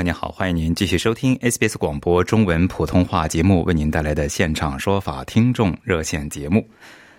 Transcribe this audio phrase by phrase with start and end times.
[0.00, 6.66] 朋友您好，欢迎您继续收听 SBS 广播中文普通话节目为您带来的现场说法听众热线节目。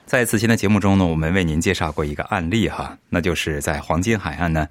[0.08, 4.68] 在此前的节目中呢，我们为您介绍过一个案例哈，那就是在黄金海岸呢，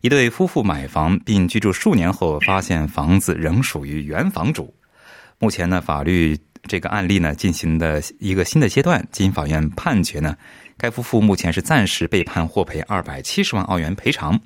[0.00, 4.74] 一对夫妇买房并居住数年后，发现房子仍属于原房主。
[5.38, 10.36] 目前呢，法律这个案例呢进行的一个新的阶段，经法院判决呢，
[10.76, 14.40] 该夫妇目前是暂时被判获赔二百七十万澳元赔偿。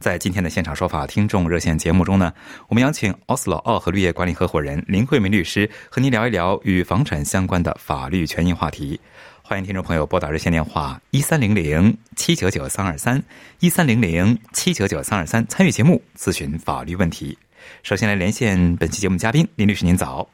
[0.00, 2.32] 在今天的现场说法听众热线节目中呢，
[2.68, 8.98] 我们邀请奥斯 o 奥和绿业管理合伙人林慧梅律师和您聊一聊与房产相关的法律权益话题。
[9.42, 13.22] 欢迎听众朋友拨打热线电话一三零零七九九三二三
[13.58, 17.36] 一三零零七九九三二三参与节目咨询法律问题。
[17.82, 20.26] 首先来连线本期节目嘉宾林律师，您早。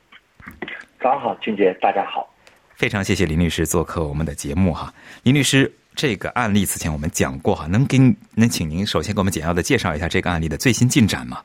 [1.02, 2.32] 早上好，俊杰，大家好。
[2.76, 4.94] 非常谢谢林律师做客我们的节目哈，
[5.24, 5.72] 林律师。
[5.96, 7.96] 这个案例此前我们讲过哈，能给
[8.34, 11.42] 能请您首先给我们简要的介绍一下这个案例的最新进展吗？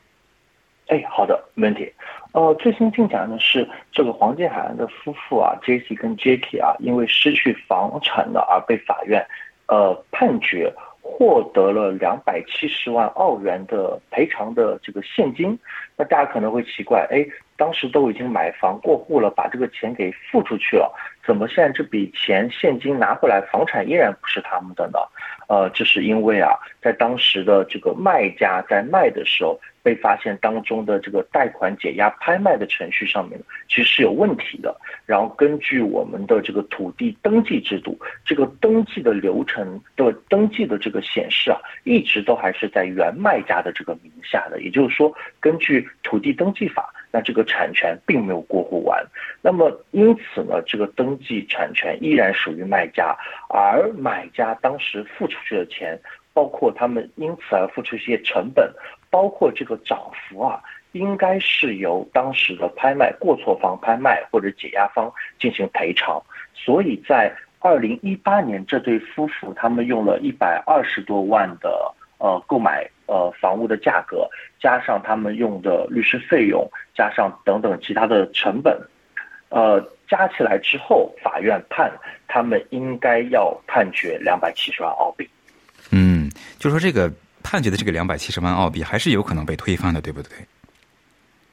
[0.88, 1.90] 哎，好的，没问题。
[2.32, 9.26] 呃，最新进展呢是这个黄金海岸的夫妇啊，J C 跟 J K 啊，因为失去房产呢而被法院
[9.68, 15.58] 呃判决获得了两百七十万澳元的赔偿的这个现金。
[15.96, 17.24] 那大家可能会奇怪，哎。
[17.56, 20.92] 当时都已经买房过户了，把这个钱给付出去了，
[21.24, 24.98] 怎么现在这笔钱现金拿回来，房产依然不是他们的呢？
[25.48, 29.60] 呃，这是因为啊，在当时的这个卖家在卖的时候。
[29.84, 33.36] 被发现当中的这个贷款解押拍卖的程序上面
[33.68, 34.80] 其实是有问题的。
[35.06, 44.62] 然后根据我们的这个土地登记制度，这个登记的流程的登记的这个显示啊，一直都还是在原卖家的这个名下的。
[44.62, 49.04] 也就是说，根据土地登记法，那这个产权并没有过户完。
[49.42, 53.14] 那么因此呢，这个登记产权依然属于卖家，
[53.48, 56.00] 而买家当时付出去的钱，
[56.32, 58.72] 包括他们因此而付出一些成本。
[59.10, 60.58] 包括这个涨幅啊，
[60.92, 66.18] 应该是由当时的拍卖过错方拍卖或者解押方进行赔偿。
[66.54, 74.26] 所以在二零一八年，这对夫妇他们用了一百二十多万的呃购买呃房屋的价格，
[74.60, 78.72] 加上他们用的律师费用，加上等等其他的成本，
[79.50, 81.92] 呃加起来之后，法院判
[82.26, 85.28] 他们应该要判决两百七十万澳币。
[85.90, 87.12] 嗯，就说这个。
[87.44, 90.30] 判决的这个两百七十万澳币还是有可能被推翻的，对不对？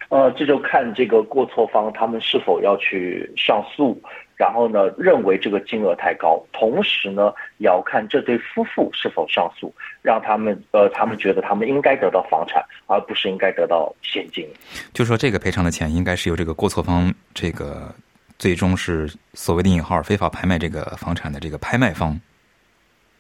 [0.10, 4.00] 呃，这就看这个过错方他们是否要去上诉，
[4.36, 14.48] 然后呢，认为这个金额太高，同时呢，也要看这对夫妇是否上诉，让他们呃，他们觉得他们应该得到房产，而不是应该得到现金。
[14.94, 17.94] 就说这个赔偿的钱应该是由这个过错方，这个
[18.38, 22.20] 最终是所谓的引号非法拍卖这个房产的这个拍卖方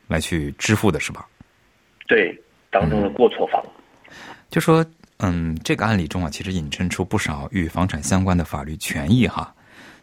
[0.07, 1.27] 来去支付的，是吧？
[2.07, 2.35] 对。
[2.71, 3.59] 当中的过错方，
[4.47, 4.85] 就说，
[5.21, 9.53] 嗯，这个案例中啊，其实引申出不少与房产相关的法律权益哈。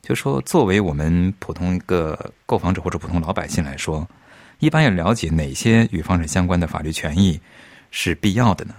[0.03, 4.07] 就说，作为我们普通一个购房者或者普通老百姓来说，
[4.59, 7.41] 一般要了解哪些与房产相关的法律权益
[7.91, 8.75] 是必要的呢？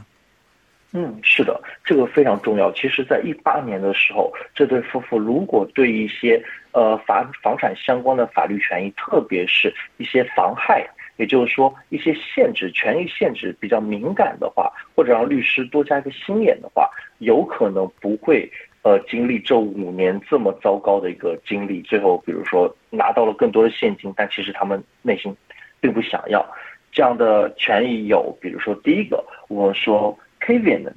[0.93, 2.71] 嗯，是的，这个非常重要。
[2.71, 10.87] 其实，在一八年的时候，这对夫妇如果对一些呃房房产相关的法律权益，特别是一些妨害。
[11.17, 16.89] 也就是说，一些限制、权益限制比较敏感的话，或者让律师多加一个心眼的话，
[17.19, 18.49] 有可能不会
[18.83, 21.81] 呃经历这五年这么糟糕的一个经历。
[21.81, 25.35] 最后，比如说拿到了更多的现金，但其实他们内心
[25.79, 26.45] 并不想要
[26.91, 28.07] 这样的权益。
[28.07, 30.93] 有，比如说第一个，我说 covenant。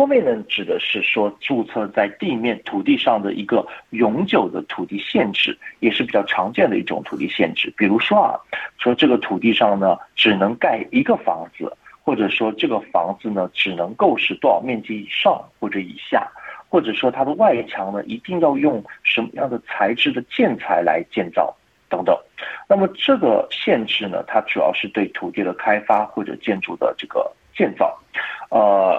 [0.00, 7.70] Covenant 指的是说注册在地面土地上的一个永久的土地限制，也是比较常见的一种土地限制。
[7.76, 8.40] 比如说啊，
[8.78, 11.70] 说这个土地上呢只能盖一个房子，
[12.02, 16.26] 或者说这个房子呢只能够是多少面积以上或者以下，
[16.70, 21.54] 或者说它的外墙呢一定要用什么样的材质的建材来建造
[21.90, 22.18] 等等。
[22.66, 28.00] 那么这个限制呢，它主要是对土地的开发或者建筑的这个建造，
[28.48, 28.98] 呃。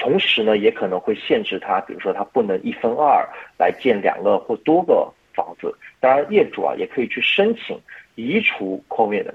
[0.00, 7.78] 同时呢，也可能会限制他，比如说他不能一分二来建两个或多个房子，当然业主啊也可以去申请
[8.14, 9.34] 移除 covenant。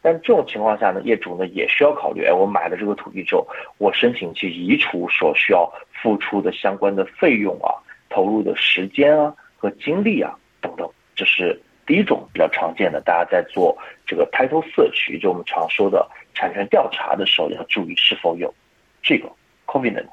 [0.00, 3.46] 但这种情况下呢，业主呢也需要考虑，哎，我买了这个土地之后，
[3.76, 7.68] 我申请去移除所需要付出的相关的费用啊，
[8.08, 13.76] 投入的时间啊和精力啊等等，这是第一种比较常见的，大家在做
[14.06, 18.54] 这个 title search，就我们常说的产权调查的时候，要注意是否有
[19.02, 19.28] 这个
[19.68, 20.08] covenant。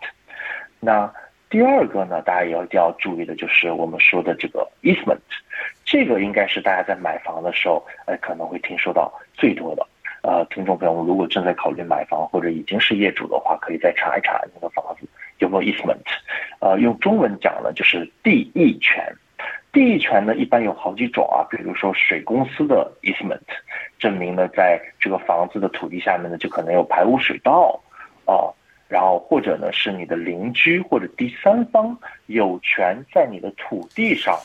[0.80, 1.12] 那
[1.50, 5.18] 第二个呢，大家也要一定要注意的就是我们说的这个 easement。
[5.86, 9.88] 这个应该是大家在买房的时候，呃，可能会听说到最多的。
[10.22, 15.07] 呃，听众朋友们，如果正在考虑买房或者已经是业主的话，可以再查一查那个房子
[15.38, 16.01] 有没有 easement。
[16.60, 19.16] 呃，用中文讲呢，就是地役权。
[19.72, 23.40] 地役权呢，一般有好几种啊，比如说水公司的 easement，
[24.00, 27.80] 证明呢，在这个房子的土地下面呢，就可能有排污水道
[28.25, 28.50] 啊，
[28.88, 31.98] 然后或者呢，是你的邻居或者第三方
[32.28, 34.38] 有权在你的土地上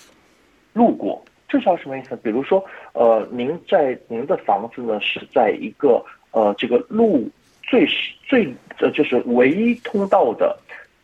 [0.72, 1.22] 路过。
[1.48, 2.14] 这叫什么意思？
[2.22, 6.00] 比如说，呃，您在您的房子呢是在一个
[6.30, 7.28] 呃这个路
[7.62, 7.88] 最
[8.22, 10.56] 最呃就是唯一通道的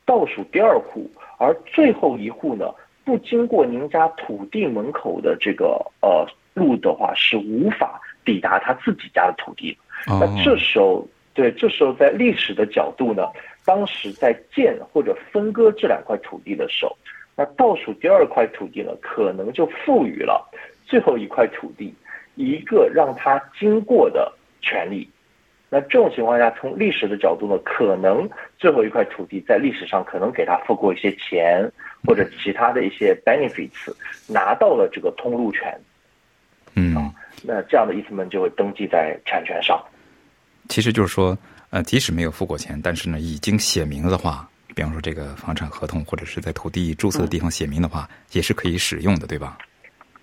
[0.05, 2.73] 倒数第二户，而最后一户呢
[3.05, 6.25] 不经过您家土地门口的这个呃
[6.55, 9.77] 路的话，是无法抵达他自己家的土地。
[10.07, 11.05] 那这时候，
[11.37, 13.29] 对，这时候在历史的角度呢，
[13.65, 16.97] 当时在建或者分割这两块土地的时候。
[17.37, 20.51] 那倒数第二块土地呢，可能就赋予了
[20.87, 21.95] 最后一块土地
[22.37, 25.07] 一个让它经过的权利。
[25.69, 31.71] 那这种情况下，从历史的角度呢，可能最后一块土地在历史上可能给他付过一些钱
[32.07, 33.95] 或者其他的一些 benefits，
[34.27, 35.79] 拿到了这个通路权。
[36.75, 37.13] 嗯，
[37.43, 39.79] 那这样的意思们就会登记在产权上。
[40.69, 41.37] 其实就是说，
[41.71, 44.49] 呃，即使没有付过钱，但是呢，已经写名的话。
[44.75, 49.57] 比方说，这个房产合同或者是在土地注册的地方写明的话，也是可以使用的，对吧？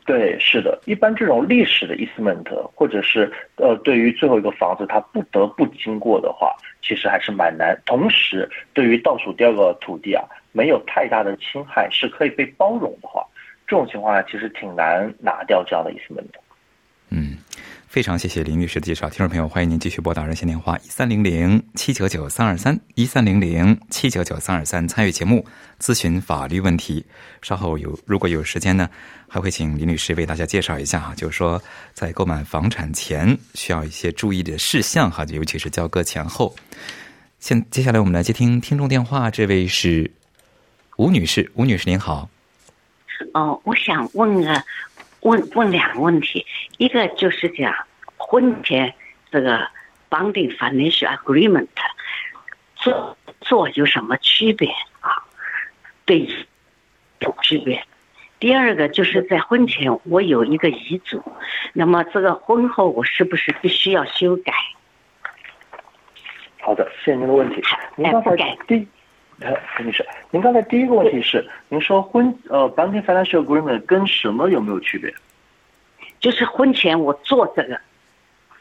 [0.06, 0.80] 对，是的。
[0.86, 2.44] 一般这种历史的 easement，
[2.76, 7.76] 或者是呃，对于最后一个房子它不得不经过的话，其实还是蛮难。
[7.86, 13.26] 同时，对于倒数第二个土地啊，没有太大的侵害，是可以被包容的话，
[13.66, 16.40] 这种情况下其实挺难拿掉这样的 easement 的。
[17.10, 17.38] 嗯。
[17.94, 25.46] 非常谢谢林律师的介绍，听众朋友，欢迎您继续拨打热线电话一三零零七九九三二三一三零零七九九三二三参与节目
[25.80, 27.06] 咨询法律问题。
[27.44, 28.90] 稍后有如果有时间呢，
[29.28, 31.62] 还会请林律师为大家介绍一下哈，就是说
[31.94, 36.56] 在购买房产前需要一些注意的事项哈，尤其是交割前后。
[37.38, 40.10] 现接下来我们来接听听众电话，这位是
[40.98, 42.28] 吴女士，吴女士您好。
[43.36, 44.64] 哦，我想问个。
[45.24, 46.46] 问问两个问题，
[46.78, 47.74] 一个就是讲
[48.18, 48.94] 婚前
[49.32, 49.68] 这个
[50.10, 51.68] bonding financial agreement
[52.76, 54.70] 做做有什么区别
[55.02, 55.24] 啊？
[56.06, 56.28] 对，
[57.20, 57.84] 有区别。
[58.40, 61.24] 第二个就是在婚前我有一个遗嘱，
[61.72, 64.54] 那么这个婚后我是不是必须要修改？
[66.60, 67.62] 好的，谢谢您的问题。
[67.96, 68.86] 您刚才第，
[69.44, 75.14] 呃，女士，您刚才第一个问题是，您说婚呃 banking financial agreement 跟什么有没有区别？
[76.22, 77.78] 就是婚前我做这个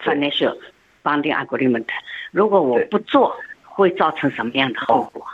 [0.03, 0.57] financial
[1.05, 1.87] bonding agreement，
[2.33, 5.25] 如果我不做，会造成什么样的后果？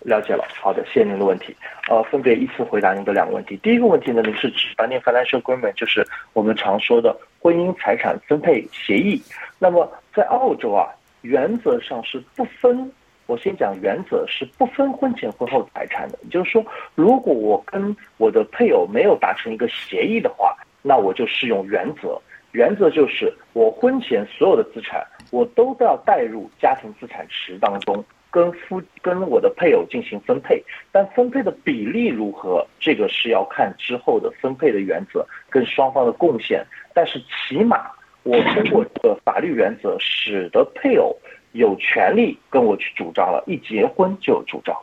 [0.00, 1.56] 了解了，好的，谢谢您的问题。
[1.88, 3.56] 呃，分别依次回答您的两个问题。
[3.56, 9.20] 第一个问题呢，您是指 binding financial agreement，就是我们常说的婚姻财产分配协议。
[9.58, 10.86] 那么在澳洲啊，
[11.22, 12.92] 原则上是不分，
[13.26, 16.18] 我先讲原则是不分婚前婚后财产的。
[16.22, 16.64] 也就是说，
[16.94, 20.56] 如果我跟我的配偶没有达成一个协议的话。
[20.86, 22.20] 那我就适用原则，
[22.52, 30.62] 原则就是我婚前所有的资产，我都要带入家庭资产池当中，跟夫跟我的配偶进行分配，
[30.92, 36.62] 但分配的比例如何，这个是要看之后的分配的原则跟双方的贡献。
[36.92, 37.90] 但是起码
[38.22, 41.16] 我通过这个法律原则，使得配偶
[41.54, 44.76] 有权利跟我去主张了，一结婚就有主张。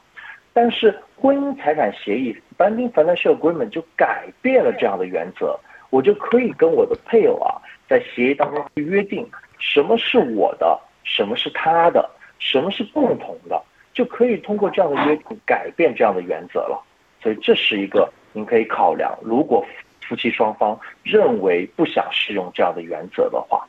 [0.53, 5.59] 但是婚姻财产协议 （binding financial agreement） 就改变了这样的原则。
[5.89, 7.59] 我就可以跟我的配偶啊，
[7.89, 12.09] 在协议当中去约定什么是我的，什么是他的，
[12.39, 13.61] 什么是共同的，
[13.93, 16.81] 就可以通过这样的约定改变这样的原则了。
[17.21, 19.65] 所以这是一个您可以考量，如果
[20.01, 23.67] 夫妻双方认为不想适用这样的原则的话，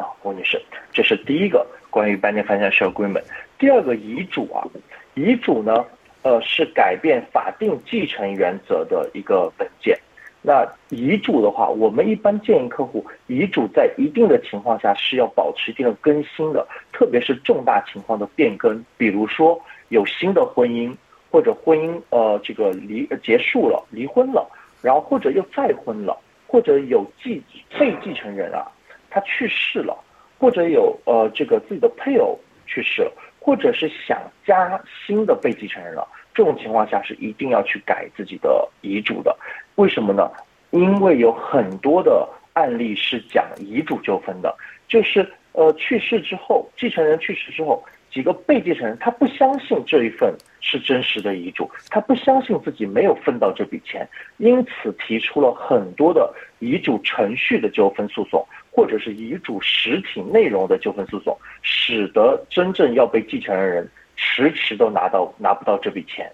[0.00, 0.60] 啊，郭女士，
[0.92, 3.22] 这是第一个关于 binding financial agreement。
[3.58, 4.66] 第二个遗嘱啊，
[5.14, 5.84] 遗嘱呢，
[6.22, 9.98] 呃，是改变法定继承原则的一个文件。
[10.42, 20.96] 那遗嘱的话，我们一般建议客户，遗嘱在一定的情况下是要保持一定的更新的，特别是重大情况的变更，比如说有新的婚姻，
[21.30, 24.48] 或者婚姻呃这个离结束了，离婚了，
[24.80, 27.42] 然后或者又再婚了，或者有继
[27.78, 28.66] 被继承人啊，
[29.10, 29.94] 他去世了，
[30.38, 39.36] 或者有呃这个自己的配偶去世了，或者是想加新的被继承人了，这种情况下是一定要去改自己的遗嘱的。
[39.74, 40.30] 为什么呢？
[40.70, 47.84] 因为有很多的案例是讲遗嘱纠纷的，就是呃去世之后，继承人去世之后。
[48.12, 54.04] 几个被继承人，他不相信这一份是真实的遗嘱，他不相信自己没有分到这笔钱，
[54.38, 66.30] 因此提出了很多的遗嘱程序的纠纷诉讼，或者是遗嘱实体内容的纠纷诉讼，使得真正要被继承的人迟迟都拿到拿不到这笔钱。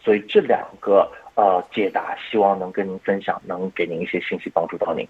[0.00, 5.06] 所以这两个呃解答，希望能跟您分享，能给您一些信息，帮助到您，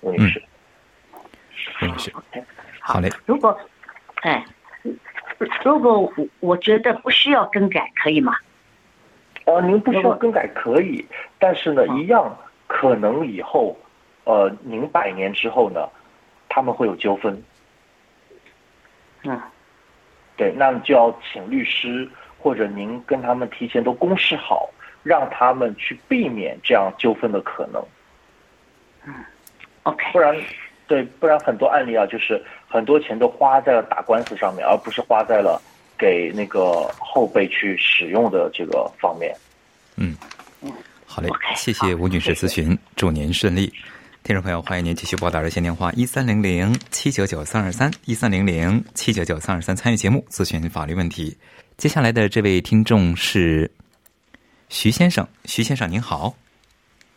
[0.00, 0.42] 吴女士。
[1.82, 2.12] 吴女士，
[2.80, 3.08] 好嘞。
[3.26, 3.58] 如果，
[4.22, 4.44] 哎。
[5.64, 8.32] 如果我我觉得不需要更改，可以吗？
[9.44, 11.04] 呃，您不需要更改可以，
[11.36, 12.36] 但是呢，一样
[12.68, 13.76] 可能以后，
[14.22, 15.88] 呃，您百年之后呢，
[16.54, 17.42] 他们会有纠纷。
[19.22, 19.40] 嗯，
[20.36, 22.06] 对，那就要请律师
[22.38, 24.68] 或者您跟他们提前都公示好，
[25.02, 27.82] 让他们去避免这样纠纷的可能。
[29.06, 29.14] 嗯
[29.84, 30.36] ，OK，不然。
[30.88, 35.58] 对，不然很多案例啊，就是很多钱都花在了打官司上面，而不是花在了
[35.96, 39.34] 给那个后辈去使用的这个方面。
[39.96, 40.14] 嗯，
[41.06, 43.72] 好嘞，谢谢吴女士咨询，祝您顺利。
[44.24, 51.36] 听众朋友，欢迎您继续拨打热线电话一三零零七九九三二三一三零零七九九三二三参与节目咨询法律问题。
[51.76, 53.68] 接下来的这位听众是
[54.68, 56.32] 徐先生，徐先生您好。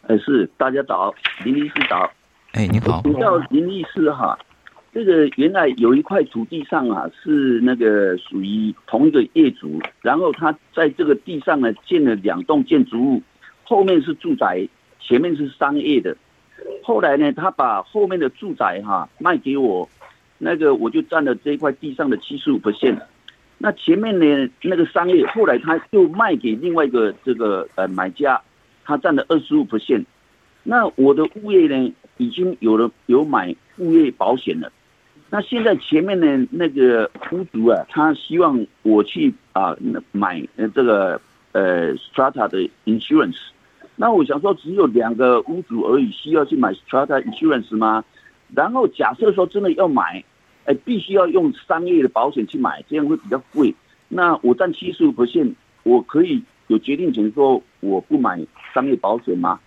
[0.01, 2.11] 呃，是大家早，林律师早。
[2.53, 4.35] 哎，您好，请教林律师哈，
[4.91, 13.21] 这个原来有一块土地上啊，是那个属于同一个业主，然后他在这个地上呢建了两栋建筑物，
[13.63, 14.67] 后面是住宅，
[14.99, 16.17] 前面是商业的。
[16.83, 19.87] 后来呢，他把后面的住宅哈卖给我，
[20.37, 22.97] 那个我就占了这一块地上的七十五%。
[23.57, 28.41] 那前面呢那个商业，后来他又卖给另外一个这个呃买家，
[28.83, 30.05] 他占了二十五%。
[30.63, 31.93] 那我的物业呢？
[32.17, 34.71] 已经有了有买物业保险了，
[35.29, 39.75] 那现在前面的那个屋主啊，他希望我去啊
[40.13, 41.19] 买呃这个
[41.51, 43.35] 呃 strata 的 insurance，
[43.95, 48.03] 那我想说只有两个屋主而已，需要去买 strata insurance 吗？
[48.53, 50.23] 然后假设说真的要买，
[50.65, 53.73] 哎，必须要用商业的保险去买，这样会比较贵。
[54.07, 55.13] 那我占七十五
[55.83, 58.39] 我可以有决定权说我不买
[58.73, 59.59] 商业保险吗？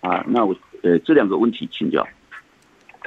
[0.00, 0.54] 啊，那我。
[0.82, 2.06] 呃，这两个问题请教。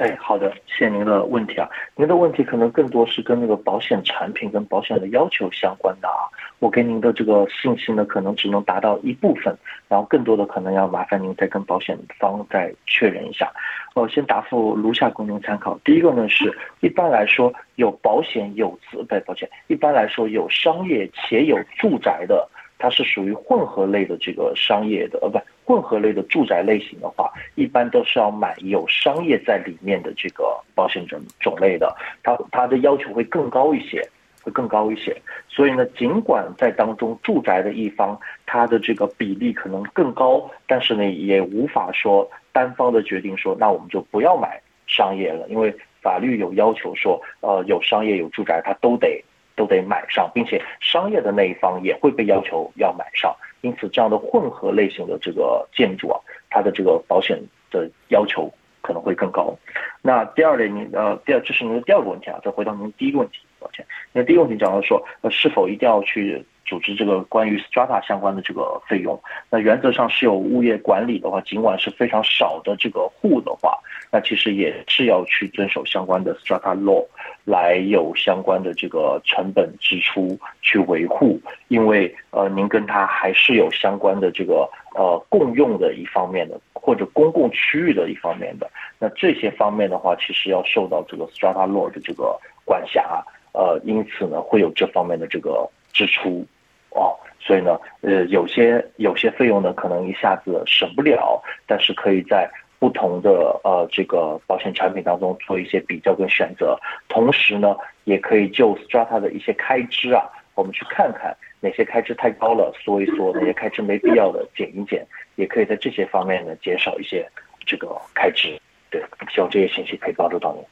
[0.00, 1.68] 哎，好的，谢谢您的问题啊。
[1.94, 6.24] 您的问题可能更多是跟那个保险产品跟保险的要求相关的啊。
[6.58, 9.54] 我给您的这个信息呢，可能只能达到一部分，
[9.88, 13.52] 然后更多的可能要麻烦您再跟保险方再确认一下。
[13.94, 15.78] 我先答复如下供您参考。
[15.84, 22.48] 第一个呢是，一般来说有保险有资，对，抱歉，一般来说有商业且有住宅的。
[22.80, 34.02] 它是属于混合类的这个商业的，呃，不，混合类的住宅类型的话，一般都是要买有商业在里面的这个保险种种类的，它它的要求会更高一些，
[34.42, 35.14] 会更高一些。
[35.46, 49.22] 所以呢，尽管在当中住宅的一方它的这个比例可能更高，但是呢，也无法说单方的决定说，那我们就不要买商业了，因为法律有要求说，呃，有商业有住宅，它都得。
[49.56, 57.40] 都得买上，并且商业的那一方也会被要求要买上，因此这样的混合类型的这个建筑啊，它的这个保险
[57.70, 59.54] 的要求可能会更高。
[60.02, 69.20] 那第二类，您呃，第二这是您的第二个问题啊，再回到您第一个问题，抱歉，那第一个问题讲到说，呃，是否一定要去组织这个关于 strata 相关的这个费用？
[69.50, 73.78] 那原则上是有物业管理的话，尽管是非常少的这个户的话，
[74.10, 77.04] 那其实也是要去遵守相关的 strata law。
[77.44, 96.46] 来有相关的这个成本支出去维护，因为呃，您跟他还是有相关的这个呃共用的一方面的，或者公共区域的一方面的，那这些方面的话，其实要受到这个 strata law 的这个管辖，呃，因此呢，会有这方面的这个支出，
[96.90, 102.50] 哦，所以呢，呃，有些有些费用呢，可能一下子省不了，但是可以在。
[102.80, 106.80] 不同的呃这个保险产品当中做一些比较跟选择，
[107.10, 117.28] 同时呢，也可以就 strata 的一些开支啊，我们去看看哪些开支太高了缩一缩，哪些开支没必要的减一减，也可以在这些方面呢减少一些
[117.66, 118.58] 这个开支。
[118.88, 120.64] 对，希望这些信息可以帮助到您。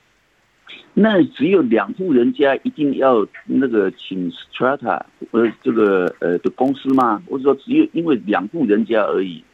[0.94, 7.22] 那只有两户人家一定要那个请 strata 呃这个呃的公司吗？
[7.28, 9.44] 或者说只有因为两户人家而已？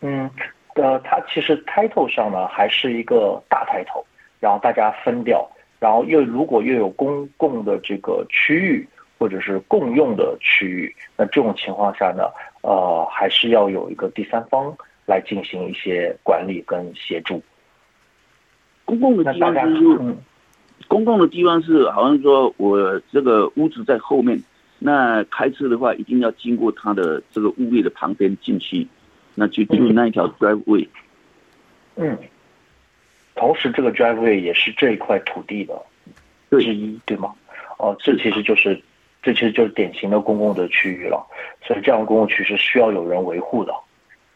[0.00, 0.30] 嗯，
[0.74, 4.04] 呃，它其实 title 上呢还是一个大 title，
[4.40, 12.24] 然后大家分掉，然后又如果又有公共的这个区域或者是共用的区域，那这种情况下呢，
[12.62, 17.42] 呃，还是要有一个第三方来进行一些管理跟协助。
[18.92, 20.16] 公共的地方就是，嗯，
[20.86, 24.38] 公共的地方是好像说我这个屋子在后面，
[24.78, 28.86] 那开车的话一定要经过他的这个物业的旁边进去，
[29.34, 30.86] 那就就那一条 driveway。
[31.96, 32.18] 嗯，
[33.34, 35.74] 同时这个 driveway 也是这一块土地的
[36.50, 36.62] 对。
[36.62, 37.32] 之一，对吗？
[37.78, 38.78] 哦，这其实就是
[39.22, 41.26] 这其实就是典型的公共的区域了，
[41.66, 43.72] 所以这样的公共区是需要有人维护的。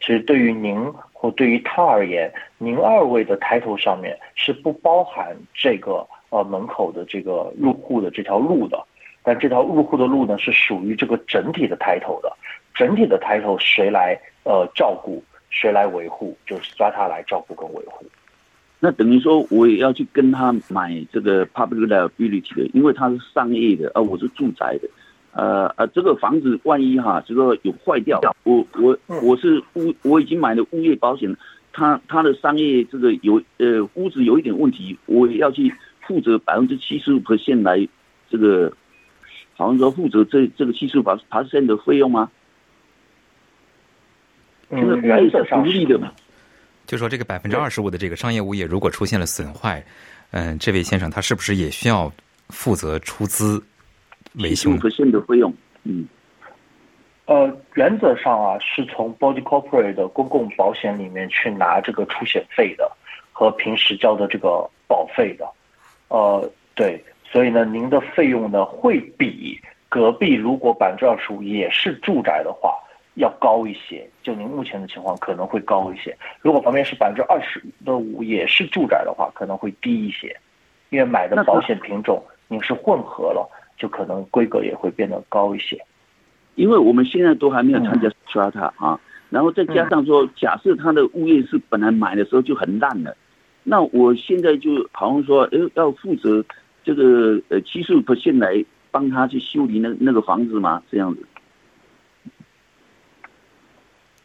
[0.07, 0.81] 其实对于您
[1.13, 8.81] 或对于他而言，您二位的 title 上面是不包含这个呃门口的这个入户的这条路的，
[9.25, 12.33] 但这条入户的路呢是属于这个整体的 title 的，
[12.73, 15.21] 整体的 title 谁来呃照顾，
[15.51, 18.07] 谁来维护，就是抓他来照顾跟维护。
[18.79, 24.89] 那等于说我也要去跟他买这个 public liability 的，因为他是商业的，而我是住宅的。
[25.37, 31.37] 呃呃，这个房子万一哈，这个有坏掉，我我我是物，我已经买了物业保险，
[31.75, 35.71] 他他的商业这个有呃屋子有一点问题，我也要去
[36.07, 37.87] 负责百分之七十五 percent 来
[38.31, 38.73] 这个，
[39.55, 42.31] 好像说负责这这个七十五 percent 的费用吗？
[44.71, 46.11] 这个嗯，物业是原则上独立的嘛？
[46.87, 49.85] 就说这个百分之二十五的这个商业物业如果出现了损坏，
[50.31, 52.11] 嗯、这位先生他是不是也需要
[52.49, 53.63] 负责出资
[54.35, 55.53] 维修呢？percent 的费用，
[55.85, 56.07] 嗯，
[57.27, 62.91] 呃，原则上啊，是从 body corporate 的公共保险里面去拿这个出险费的，
[63.33, 65.49] 和平时交的这个保费的。
[66.09, 72.79] 呃，对，所以呢，您的费用呢会比隔壁如果百分之二十五也是住宅的话
[73.15, 74.09] 要高一些。
[74.23, 80.37] 就您目前的情况可能会高一些，如果旁边是百分之二十的五也是住宅的话，可能会低一些，
[80.91, 85.79] 因为买的保险品种您是混合了，就可能规格也会变得高一些。
[86.55, 93.15] 因为我们现在都还没有参加 strata 啊，然后再加上说，假设他的物业是本来买的时候就很烂了，
[93.63, 96.43] 那我现在就好像说，呃，要负责
[96.83, 100.83] 这个呃七十五 percent 来帮他去修理那那个房子吗？
[100.91, 101.27] 这样子？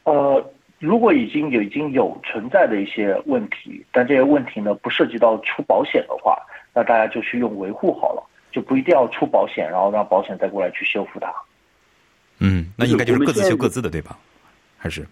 [0.04, 6.38] 呃，如果已经有已经有存在的一些问题，但这些问题呢不涉及到出保险的话，
[6.74, 11.34] 那大家就去用维护好了，就不一定要出保险，然后让保险再过来去修复它
[12.40, 14.18] 嗯，那应该就是各自修各自的，对吧？
[14.78, 15.08] 还是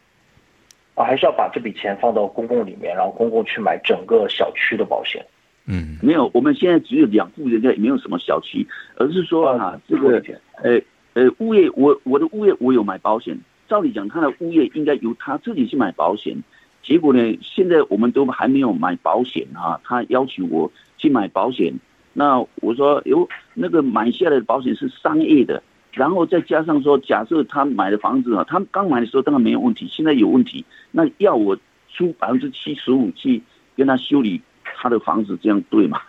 [0.96, 5.26] 啊，还是要把这笔钱放到公共里面，然后公共去买整个小区的保险。
[5.72, 10.20] 嗯没有，我们现在只有两户人家，也没有什么小区，而是说啊，这个
[10.64, 10.82] 呃
[11.14, 16.36] 呃物业，我我的物业我有买保险，照理讲他的物业应该由他自己去买保险，
[16.82, 21.72] 结果呢，现在我们都还没有买保险啊，他要求我去买保险，
[22.20, 33.42] 那我说有那个买下来的保险是商业的，然后再加上说，假设他买的房子啊，他刚买的时候当然没有问题，现在有问题，那要我出百分之七十五去
[33.78, 36.02] 跟他修理他的房子，这样对吗？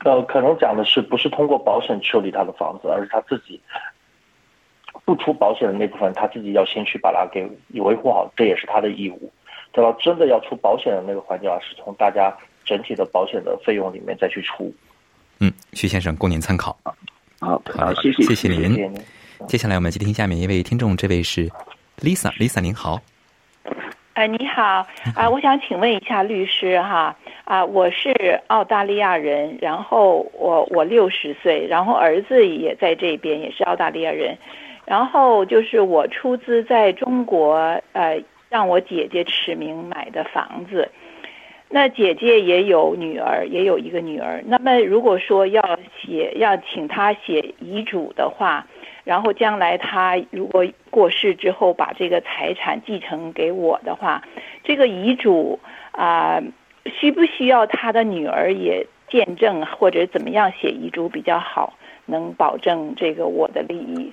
[0.00, 3.60] 呃， 可能讲的是不是通过保险修理他的房子，而是他自己
[5.04, 9.32] 不出保险的那部分，他自己要先去把它给维护好，这也是他的义务。
[9.72, 14.70] 等到真的要出保险的那个环节啊，是从大家整体的保险的费用里面再去出。
[15.40, 16.76] 嗯，徐先生供您参考。
[17.40, 18.70] 好，好好，谢谢，谢谢您。
[18.70, 19.00] 谢谢您。
[19.46, 21.48] 接下来我们接听下面一位听众，这位是
[22.00, 23.00] Lisa，Lisa 您好。
[24.14, 34.36] 哎，你好啊、我想请问一下律师哈啊、我是澳大利亚人，然后我我六十岁，然后儿子也在这边，也是澳大利亚人，
[34.86, 37.56] 然后就是我出资在中国
[37.92, 40.90] 呃让我姐姐驰名买的房子，
[41.68, 48.66] 那姐姐也有女儿，也有一个女儿，那么如果说要写要请她写遗嘱的话。
[49.04, 54.20] 然后将来她如果过世之后把这个财产继承给我的话，
[54.64, 55.60] 这个遗嘱
[55.92, 56.42] 啊、
[56.86, 61.74] 需不需要她的女儿也见证，或者怎么样写遗嘱比较好，
[62.06, 64.12] 能保证这个我的利益？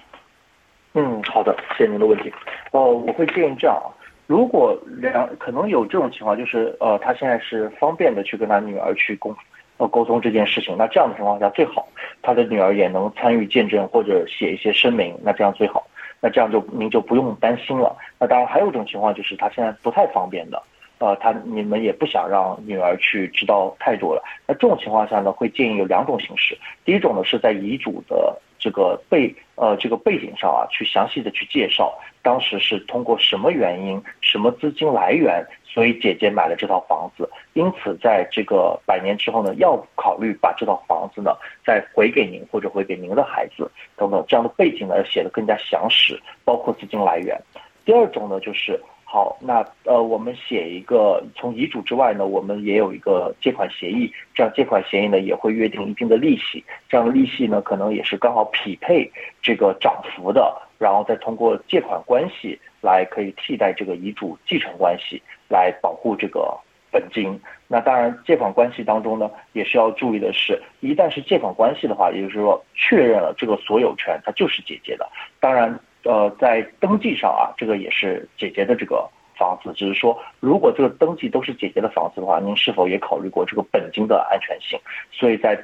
[0.94, 2.32] 嗯，好的，谢谢您的问题。
[2.70, 3.90] 呃，我会建议这样啊，
[4.26, 9.36] 如果两可能有这种情况，就是呃，他现在是方便的去跟他女儿去沟
[9.78, 11.88] 呃沟通这件事情，那这样的情况下最好，
[12.22, 15.86] 他的女儿也能参与见证或者写一些声明，那这样最好，
[16.22, 17.96] 那这样就您就不用担心了。
[18.20, 20.62] 那当然还有一种情况就是他现在不太方便的。
[21.00, 24.24] 呃，他你们也不想让女儿去知道太多了。
[24.48, 26.58] 那这种情况下呢，会建议有两种形式。
[26.86, 37.30] 第一种呢是在遗嘱的这个背呃这个背景上啊，去详细的去介绍，当时是通过什么原因、什么资金来源，所以姐姐买了这套房子。
[37.52, 47.38] 因此，在这个百年之后呢，要考虑把这套房子呢再回给您或者回给您的孩子等等这样的背景呢，要写的更加详实，包括资金来源。
[47.84, 48.80] 第二种呢，就是
[49.14, 59.08] 好，那呃，我们写一个从遗嘱之外呢，我们也有一个借款协议，这样借款协议呢也会约定一定的利息，这样利息呢可能也是刚好匹配
[59.40, 66.52] 这个涨幅的，然后再通过借款关系来可以替代这个遗嘱继承关系，来保护这个
[66.90, 67.40] 本金。
[67.68, 75.08] 那当然，借款关系当中呢，也是要注意的是，一旦是借款关系的话，也就是说确认了这个所有权它就是姐姐的，
[75.40, 75.80] 当然。
[76.04, 84.80] 呃，在登记上啊，这个也是姐姐的这个房子，只是说，如果这个登记都是姐姐的房子的话，您是否也考虑过这个本金的安全性？
[85.12, 85.58] 所以在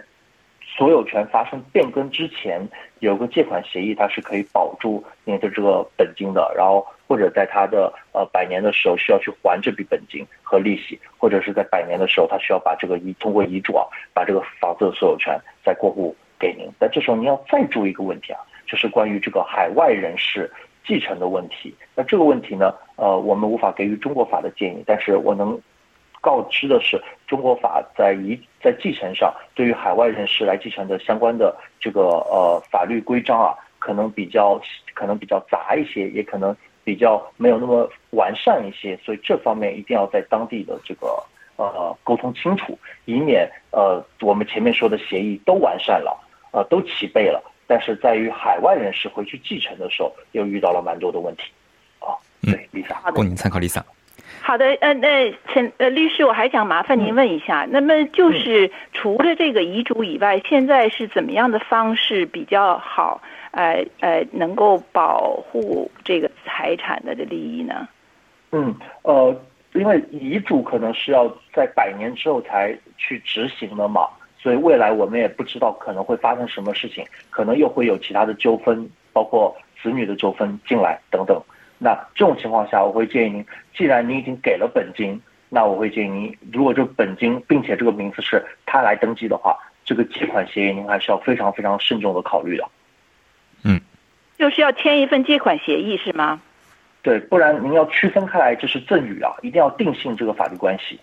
[0.61, 2.65] 所有权发生变更之前，
[2.99, 6.53] 有个借款协议，它是可以保住您的这个本金的。
[6.55, 16.69] 然后或者在他的呃百年的时候需要去还这笔本金和利息，或者是在百年的时候他需要把这个遗通过遗嘱啊，把这个房子的所有权再过户给您。
[16.79, 18.39] 但这时候您要再注意一个问题啊。
[18.69, 20.51] 就是关于这个海外人士
[20.85, 21.73] 继承的问题。
[21.95, 25.59] 那这个问题呢，呃，我们无法给予中国法的建议，但是我能
[26.21, 34.61] 告知的是，中国法在遗在继承上，对于海外人士来继承的相关的这个呃法律规章啊，可能比较
[34.93, 41.07] 可能比较杂一些，也可能比较没有那么完善一些，所以这方面一定要在当地的这个
[41.55, 46.19] 呃沟通清楚，以免呃我们前面说的协议都完善了，
[46.51, 47.41] 呃都齐备了。
[47.69, 51.43] 但是在于海外人士回去继承的时候，又遇到了蛮多的问题，
[51.99, 53.83] 啊，对，Lisa，供您参考，Lisa。
[54.41, 67.87] 好的，呃，那陈呃律师，我还想麻烦您问一下，那么就是除了这个遗嘱以外，现在是怎么样的方式比较好，呃呃，能够保护这个财产的的利益呢？
[68.51, 69.39] 嗯，呃，
[69.73, 74.09] 因为遗嘱可能是要在百年之后才去执行的嘛。
[74.41, 81.41] 所以未来我们也不知道可能会发生什么事情，可能又会有其他的纠纷，包括子女的纠纷进来等等。
[81.77, 92.65] 那这种情况下，我会建议您，既然您已经给了本金，那我会建议您，如果这个本金并且这个名字是他来登记的话，这个借款协议您还是要非常非常慎重的考虑的。
[93.63, 93.79] 嗯，
[94.37, 96.41] 就是要签一份借款协议是吗？
[97.01, 100.99] 对，不然您要区分开来，这是赠与啊，一定要定性这个法律关系。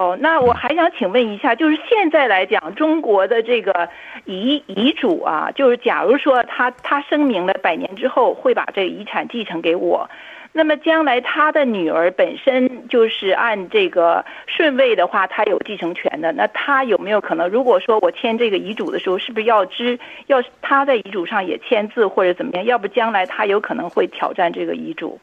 [0.00, 3.86] 哦，那我还想请问一下，就是现在来讲，中国的这个
[4.24, 10.08] 遗遗嘱啊，就是假如说他他声明了百年之后会把这个遗产继承给我，
[10.54, 22.64] 那么将来他的女儿本身就是按这个顺位的话，他有继承权的，那他有没有可能，如果说我签这个遗嘱的时候，是不是要知要他在遗嘱上也签字或者怎么样？
[22.64, 25.20] 要不将来他有可能会挑战这个遗嘱？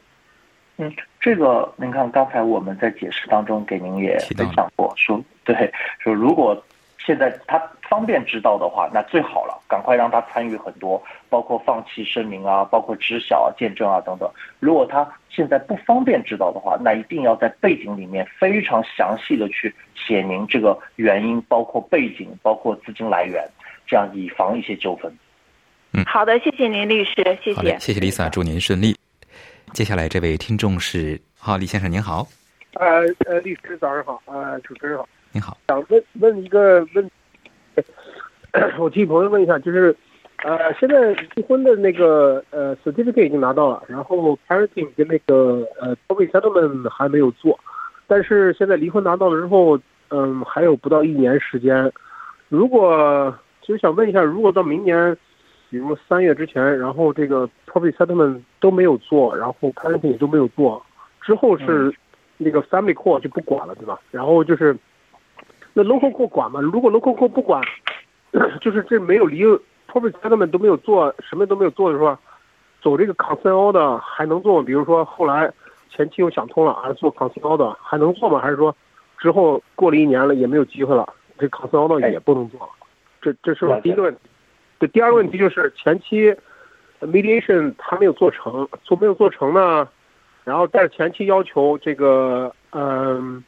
[0.78, 6.56] 嗯，这个您看，刚才我们在解释当中给您也分享过，说对，说如果
[7.04, 14.30] 现在他方便知道的话，那最好了，赶快让他参与很多，包括放弃声明啊，包括知晓啊、见证啊等等。
[14.60, 23.42] 如果他现在不方便知道的话，那一定要在背景里面非常详细的去写明这个原因，包括背景，包括资金来源，
[23.86, 25.10] 这样以防一些纠纷。
[25.94, 28.97] 嗯，好的，谢谢您律师，谢谢，谢谢 Lisa，祝您顺利。
[29.72, 32.26] 接下来这位听众是，好，李先生您好，
[32.74, 37.10] 呃呃，律师早上好，呃，主持人好，您好，想问问一个问，
[38.78, 39.94] 我替朋友问一下，就是，
[40.44, 47.58] 呃，现在离婚的那个呃 certificate 已经拿到了，然后 parenting 跟那个呃 probate settlement 还没有做，
[48.06, 49.78] 但是现在离婚拿到了之后，
[50.08, 51.90] 嗯，还有不到一年时间，
[52.48, 55.16] 如果其实想问一下，如果到明年。
[55.70, 60.84] 比如三月之前，然后这个 property settlement 都没有做，然后 parenting 都没有做，
[61.20, 61.94] 之后是
[62.38, 63.98] 那个 family court 就不管了，对吧？
[64.10, 64.76] 然后就是
[65.74, 66.60] 那 local court 管嘛？
[66.60, 67.62] 如果 local court 不管，
[68.62, 69.44] 就是这没有离
[69.90, 72.16] property settlement 都没有做，什么都没有做的时候，
[72.80, 74.64] 走这个 consent 的还能做吗？
[74.66, 75.52] 比如说后来
[75.90, 78.40] 前期又想通了，还做 consent 的还能做吗？
[78.40, 78.74] 还是说
[79.18, 81.06] 之后过了一年了也没有机会了，
[81.38, 82.68] 这 consent 的也不能做了？
[83.20, 84.20] 这这是第一个问题。
[84.78, 86.34] 对，第二个问题就是前期
[87.00, 89.88] mediation 他没有做成，做没有做成呢？
[90.44, 93.42] 然后但是前期要求这个，嗯，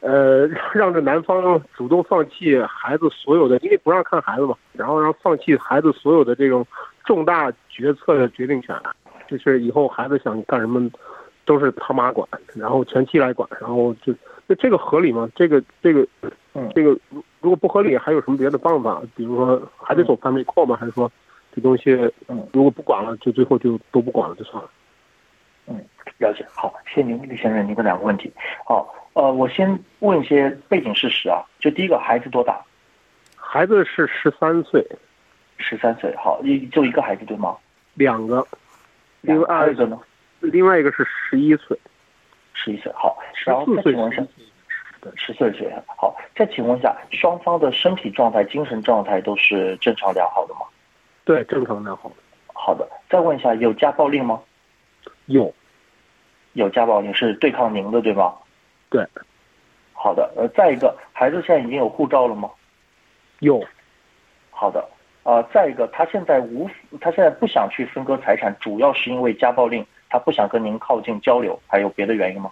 [0.00, 6.66] 呃，让这男方主动放弃孩子所有的，因为不让看孩子嘛，然后让放弃孩子所有的这种
[7.04, 8.76] 重大决策的决定权，
[9.26, 10.88] 就是以后孩子想干什么
[11.44, 14.14] 都是他妈管，然后前妻来管，然后就
[14.46, 15.28] 那这个合理吗？
[15.34, 16.06] 这个这个，
[16.74, 16.94] 这个。
[17.40, 19.02] 如果不合理，还有什么别的办法？
[19.14, 20.76] 比如说，还得走 family court 吗？
[20.76, 21.10] 还是说，
[21.54, 21.92] 这东西，
[22.28, 24.70] 嗯，如果不管了，就最后就都不管了，就算了。
[25.66, 25.84] 嗯，
[26.18, 26.44] 了解。
[26.50, 28.32] 好，谢谢您，李先生，您的两个问题。
[28.64, 31.44] 好，呃，我先问一些背景事实啊。
[31.60, 32.60] 就第一个，孩子多大？
[33.36, 34.84] 孩子是十三岁。
[35.58, 37.56] 十三岁，好，一就一个孩子对吗？
[37.94, 38.46] 两个。
[39.20, 39.98] 另外一个呢？
[40.40, 41.76] 另外一个是十一岁。
[42.52, 43.18] 十一岁，好。
[43.44, 44.22] 然后再请问一下，
[45.16, 46.14] 十四岁，好。
[46.34, 50.60] 再请问一下，双方的身体状态、精神状态都是正常良好的吗？
[51.24, 52.14] 对，正常良好的。
[52.54, 52.88] 好的。
[53.10, 54.40] 再问一下，有家暴令吗？
[55.26, 55.52] 有。
[56.54, 58.34] 有家暴令是对抗您的对吗？
[58.88, 59.06] 对。
[59.92, 60.30] 好的。
[60.36, 62.50] 呃，再一个，孩子现在已经有护照了吗？
[63.40, 63.64] 有。
[64.50, 64.88] 好的。
[65.24, 66.68] 呃，再一个，他现在无，
[67.00, 72.50] 他现在不想去分割财产，主要是因为家暴令，他不想跟您靠近交流，还有别的原因吗？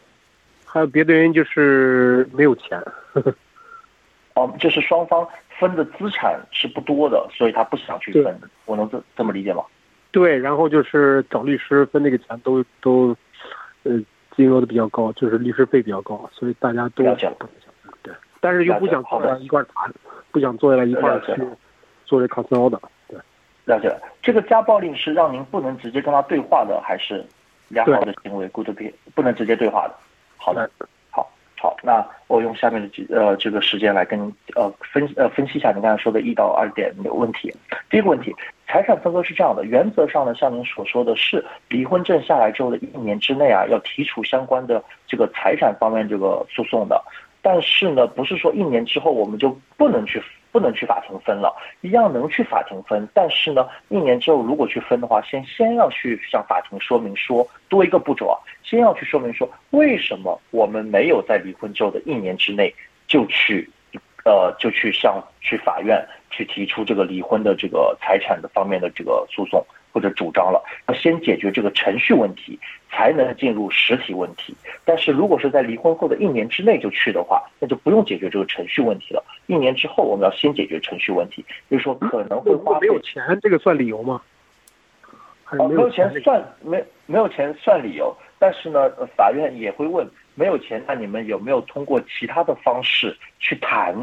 [0.66, 2.83] 还有别的原因就是没有钱。
[4.35, 5.26] 哦，就是双方
[5.59, 9.64] 分的资产是不多的，所以他不想去分，我能这这么理解吗？
[10.11, 13.16] 对，然后就是找律师分那个钱都都，
[13.85, 13.92] 呃，
[14.37, 17.31] 金额都比较高，就是律师费比较高，所以大家都了解
[18.02, 19.90] 对，但是又不想坐下来一块谈，
[20.31, 21.35] 不想坐下来一块去。
[22.05, 23.18] 作为抗骚的，对，
[23.64, 24.00] 了解了。
[24.22, 27.24] 这个家暴令是让您不能直接跟他对话的，还是
[27.66, 29.94] 良好的行为？Good be 不能直接对话的。
[30.37, 30.70] 好的，
[31.11, 31.77] 好，好。
[31.83, 34.20] 那我用下面的几呃这个时间来跟
[34.55, 37.53] 呃分呃分析一下您刚才说的一到二点的问题。
[37.90, 38.35] 第一个问题，
[38.66, 47.03] 财产分割是这样的，原则上呢，像您所说的是离婚证下来之后的一年之内啊，要提出相关的这个财产方面这个诉讼的。
[47.42, 50.20] 但是呢，不是说一年之后我们就不能去
[50.57, 53.07] 不能去法庭分了，一样能去法庭分。
[53.12, 62.75] 但是呢，一年之后如果去分的话，先先要去向法庭说明说多一个步骤啊，先要去说明说为什么我们没有在离婚之后的一年之内
[63.07, 63.69] 就去，
[64.25, 69.62] 呃，就去向去法院去提出这个离婚的这个财产的方面的这个诉讼。
[69.96, 74.54] 或者主张了，要先解决这个程序问题，才能进入实体问题。
[74.85, 79.24] 但是如果是在离婚后的一年之内就去的话，那就不用解决这个程序问题了。
[79.46, 84.20] 一年之后，我们要先解决程序问题，就是说可能会花没有钱，这个算理由吗？
[85.52, 93.96] 哦，没有钱算没没有钱算理由，但是呢，法院也会问没有钱，那你们有没有通过其他的方式去谈，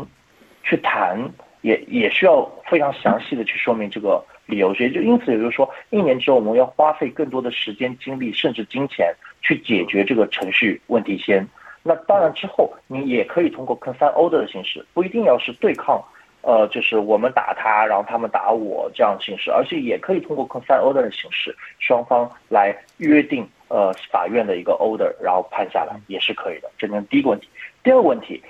[0.64, 1.20] 去谈，
[1.62, 4.26] 也也需要非常详细的去说明这个。
[4.46, 11.48] 理由，所以就因此也就是说，一年之后我们要花费更多的时间、精力，甚至金钱去解决这个程序问题先。
[11.82, 16.04] 那当然之后你也可以通过 consent order 的形式，不一定要是对抗，
[16.42, 26.70] 呃，就是我们打他，然后他们打我这样形式，而且也可以通过 consent order 的形式，双方来约定呃法院的一个 order，然后判下来也是可以的。
[26.78, 27.48] 这是第一个问题。
[27.82, 28.42] 第二个问题，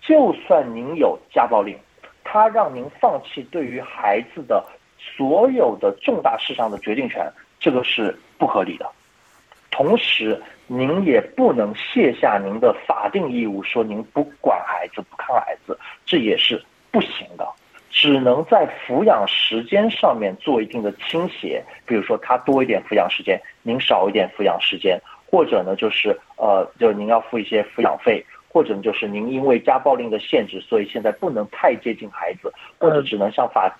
[0.00, 1.76] 就算您有家暴令，
[2.24, 4.64] 他让您放弃对于孩子的。
[4.98, 7.30] 所有的重大事项的决定权，
[7.60, 8.86] 这个是不合理的。
[9.70, 17.46] 同时，您也不能卸下您的法定义务，说您不管孩子、不看孩子，这也是不行的。
[17.90, 33.74] 只能在抚养时间上面做一定的倾斜，比如说他多一点抚养时间，您少一点抚养时间，或者呢，就是呃，就您要付一些抚养费，或者就是您因为家暴令的限制，所以现在不能太接近孩子，或者只能向法。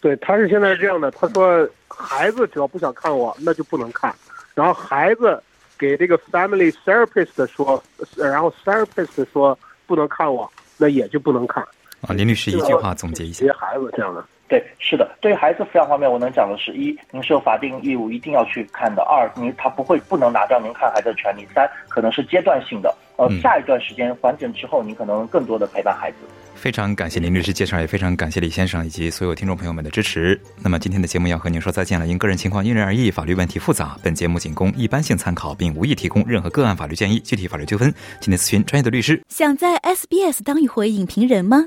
[0.00, 1.10] 对，他是现在是这样的。
[1.10, 4.14] 他说，孩子只要不想看我，那就不能看。
[4.54, 5.42] 然后孩子
[5.78, 7.82] 给这个 family therapist 说，
[8.16, 11.62] 然后 therapist 说不能看我，那也就不能看。
[12.00, 13.44] 啊，林律师一句话总结一下。
[13.58, 14.24] 孩子这样的。
[14.48, 15.08] 对，是的。
[15.20, 22.92] 对于孩子抚养方面，我能讲的是：一，您是有法定义务一定要去看的；二，您他不会不能拿掉您看孩子的权利；三，可能是阶段性的。
[23.20, 26.16] 呃，下一段时间缓整之后，您可能更多的陪伴孩子。
[26.54, 30.40] 非常感谢林律师介绍，也非常感谢李先生以及所有听众朋友们的支持。
[30.62, 37.20] 那么今天的节目要和您说再见了，因个人情况因人而异，法律问题复杂，本节目仅供一般性参考，并无意提供任何个案法律建议。
[37.20, 39.22] 具体法律纠纷，请您咨询专业的律师。
[39.28, 41.66] 想在 SBS 当一回影评人吗